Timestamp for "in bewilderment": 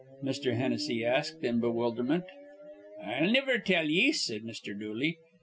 1.43-2.23